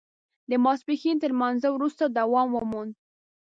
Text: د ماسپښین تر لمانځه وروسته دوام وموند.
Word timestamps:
د 0.49 0.51
ماسپښین 0.65 1.15
تر 1.23 1.31
لمانځه 1.35 1.69
وروسته 1.71 2.03
دوام 2.17 2.47
وموند. 2.53 2.91